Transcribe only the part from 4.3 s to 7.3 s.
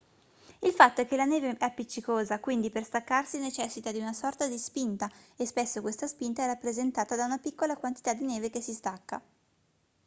di spinta e spesso questa spinta è rappresentata da